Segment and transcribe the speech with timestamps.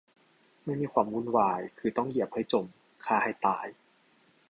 [0.63, 2.65] ไม่มีความวุ่นวาย คือต้องเหยียบให้จม
[3.05, 3.65] ฆ่าให้ตาย